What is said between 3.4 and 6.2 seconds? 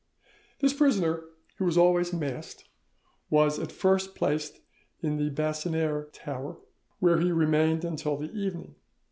at first placed in the Bassiniere